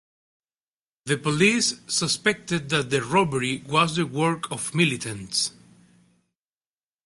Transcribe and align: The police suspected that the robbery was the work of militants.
The 1.05 1.19
police 1.19 1.75
suspected 1.85 2.69
that 2.69 2.89
the 2.89 3.03
robbery 3.03 3.61
was 3.67 3.95
the 3.97 4.07
work 4.07 4.49
of 4.51 4.73
militants. 4.73 5.51